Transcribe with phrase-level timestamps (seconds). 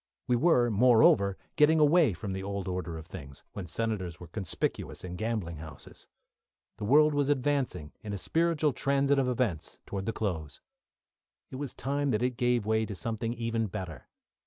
[0.27, 5.03] We were, moreover, getting away from the old order of things, when senators were conspicuous
[5.03, 6.07] in gambling houses.
[6.79, 10.59] The world was advancing in a spiritual transit of events towards the close.
[11.51, 14.07] It was time that it gave way to something even better.